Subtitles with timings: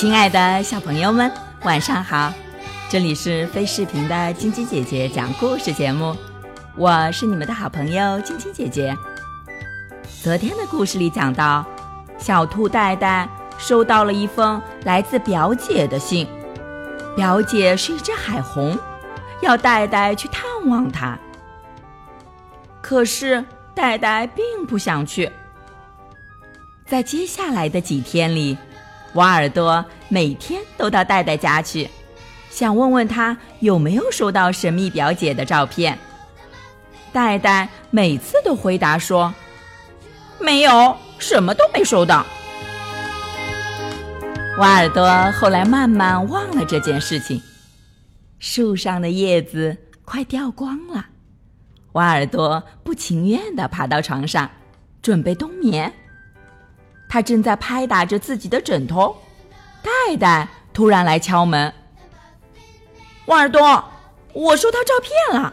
[0.00, 1.30] 亲爱的小朋友们，
[1.62, 2.32] 晚上好！
[2.88, 6.16] 这里是飞视频的晶晶姐姐讲故事节目，
[6.74, 8.96] 我是你们的好朋友晶晶姐姐。
[10.22, 11.66] 昨天的故事里讲到，
[12.16, 16.26] 小兔戴戴收到了一封来自表姐的信，
[17.14, 18.78] 表姐是一只海虹，
[19.42, 21.18] 要戴戴去探望她。
[22.80, 25.30] 可是戴戴并不想去。
[26.86, 28.56] 在接下来的几天里，
[29.14, 31.88] 瓦尔多每天都到戴戴家去，
[32.48, 35.98] 想问问他有没有收到神秘表姐的照片。
[37.12, 39.34] 戴戴每次都回答说
[40.38, 42.24] ：“没有，什么都没收到。”
[44.58, 47.42] 瓦尔多后来慢慢忘了这件事情。
[48.38, 51.06] 树上的叶子快掉光了，
[51.92, 54.48] 瓦尔多不情愿地爬到床上，
[55.02, 55.92] 准备冬眠。
[57.10, 59.16] 他正在拍打着自己的枕头，
[59.82, 61.74] 戴戴突然来敲门。
[63.26, 63.84] 瓦尔多，
[64.32, 65.52] 我收到照片了。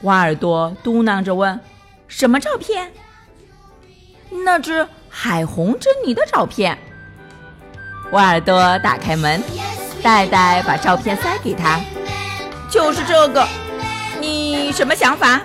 [0.00, 1.60] 瓦尔多嘟囔着问
[2.08, 2.90] ：“什么照片？”
[4.44, 6.78] 那只海虹珍妮的照片。
[8.12, 9.42] 瓦尔多打开门，
[10.02, 11.78] 戴戴把照片塞给他，
[12.70, 13.46] 就是这个。
[14.18, 15.42] 你什么想法？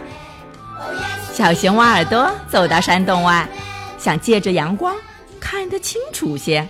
[1.33, 3.45] 小熊瓦尔多走到山洞外。
[4.01, 4.95] 想借着阳光
[5.39, 6.67] 看得清楚些，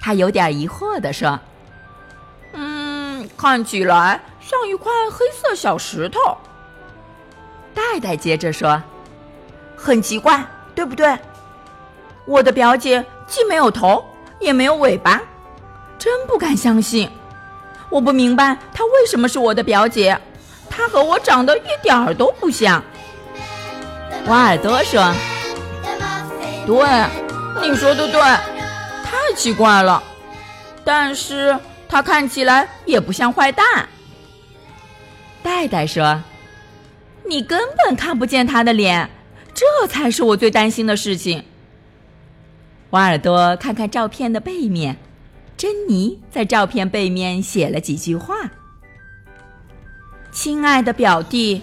[0.00, 1.38] 他有点疑惑地说
[2.54, 6.18] ：“嗯，看起来像一块黑色小石头。”
[7.72, 8.82] 戴戴接着说
[9.78, 10.44] ：“很奇怪，
[10.74, 11.16] 对不对？
[12.26, 14.04] 我的表姐既没有头，
[14.40, 15.22] 也没有尾巴，
[16.00, 17.08] 真不敢相信。
[17.90, 20.20] 我不明白她为什么是我的表姐，
[20.68, 22.82] 她和我长得一点儿都不像。”
[24.26, 25.14] 瓦尔多说。
[26.66, 26.76] 对，
[27.60, 30.02] 你说的对，太奇怪了。
[30.84, 31.58] 但是
[31.88, 33.88] 他看起来也不像坏蛋。
[35.42, 36.22] 戴戴说
[37.26, 39.10] ：“你根本看不见他的脸，
[39.52, 41.44] 这才是我最担心的事情。”
[42.90, 44.98] 瓦尔多看看照片的背面，
[45.56, 48.34] 珍妮在照片背面写了几句话
[50.30, 51.62] ：“亲爱的表弟，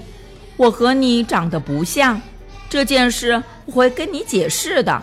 [0.57, 2.21] 我和你长得不像。”
[2.69, 4.99] 这件事我会跟你解释的。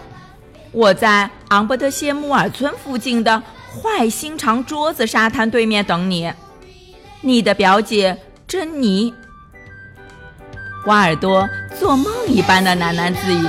[0.72, 3.40] 我在昂伯特谢穆尔村附近的
[3.70, 6.32] 坏心肠桌子沙滩对面等你。
[7.20, 9.14] 你的表姐珍妮。
[10.84, 13.46] 瓦尔多做梦一般的喃喃自语：“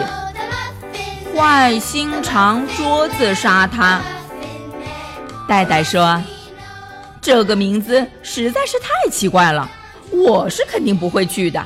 [1.36, 4.02] 坏心肠桌子沙滩。”
[5.48, 6.22] 戴戴说
[7.22, 9.70] ：“这个名字实在是太奇怪了，
[10.12, 11.64] 我是肯定不会去的。”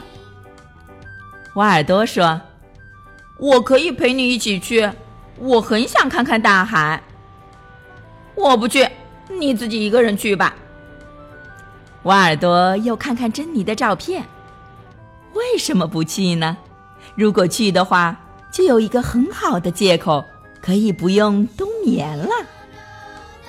[1.56, 2.40] 瓦尔多说
[3.42, 4.88] ：“我可以陪你一起去，
[5.40, 7.02] 我很想看看大海。”
[8.38, 8.88] 我不去，
[9.28, 10.54] 你自己一个人去吧。
[12.04, 14.24] 瓦尔多又看看珍妮的照片，
[15.34, 16.56] 为什么不去呢？
[17.16, 18.16] 如果去的话，
[18.52, 20.24] 就有一个很好的借口，
[20.62, 22.30] 可以不用冬眠了，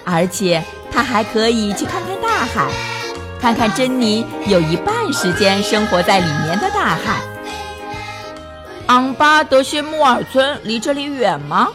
[0.04, 2.72] 而且他还可以去看看大海，
[3.38, 7.31] 看看珍妮有一半时间生活在里面的大海。
[8.92, 11.70] 昂巴德谢穆尔村离这里远吗？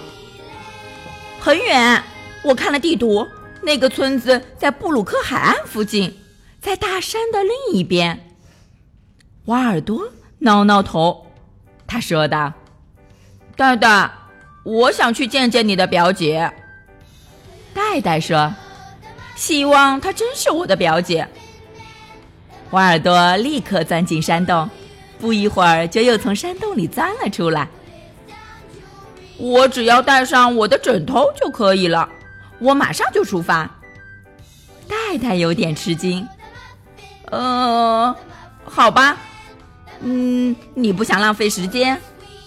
[1.39, 2.03] 很远。
[2.43, 3.27] 我看了地图，
[3.63, 6.15] 那个村子在布鲁克海岸附近，
[6.61, 8.37] 在大山的另一边。
[9.45, 10.07] 瓦尔多
[10.37, 11.25] 挠挠头，
[11.87, 12.53] 他说道
[13.57, 14.11] ：“戴戴，
[14.63, 16.53] 我想去见见你的表姐。”
[17.73, 18.53] 戴戴说
[19.35, 21.27] ：“希望她真是我的表姐。”
[22.69, 24.69] 瓦尔多立刻钻进山洞。
[25.19, 27.67] 不一会儿，就又从山洞里钻了出来。
[29.37, 32.09] 我只要带上我的枕头就可以了。
[32.59, 33.69] 我马上就出发。
[34.87, 36.27] 戴戴有点吃惊。
[37.29, 38.15] 呃，
[38.65, 39.17] 好吧。
[40.01, 41.99] 嗯，你不想浪费时间？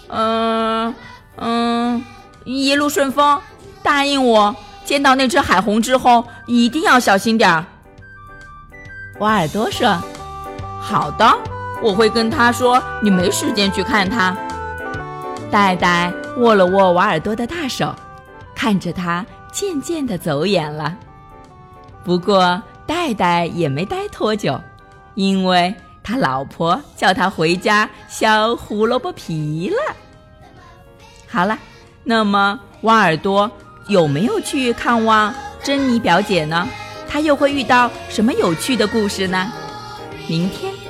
[0.09, 0.95] 嗯
[1.37, 2.05] 嗯，
[2.45, 3.41] 一路顺风。
[3.83, 7.65] 答应我，见到那只海虹之后一定要小心点儿。
[9.21, 10.03] 瓦尔多说
[10.81, 11.39] ：“好的。”
[11.83, 14.37] 我会跟他说，你没时间去看他。
[15.51, 17.95] 戴戴握了握瓦尔多的大手，
[18.55, 20.97] 看着他渐渐的走远了。
[22.05, 24.61] 不过戴戴也没待多久，
[25.15, 29.95] 因为他老婆叫他回家削胡萝卜皮了。
[31.29, 31.59] 好了，
[32.05, 33.51] 那么瓦尔多
[33.89, 36.69] 有没有去看望珍妮表姐呢？
[37.09, 39.51] 他又会遇到什么有趣的故事呢？
[40.29, 40.73] 明天。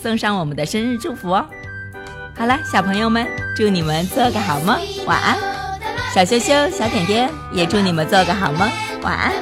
[0.00, 1.44] 送上我们的生日祝福哦。
[2.36, 5.36] 好了，小朋友们，祝你们做个好梦，晚安。
[6.14, 8.68] 小羞羞、小点点也祝你们做个好梦，
[9.02, 9.32] 晚安。